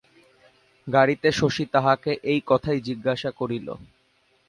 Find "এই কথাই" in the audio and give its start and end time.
2.31-2.79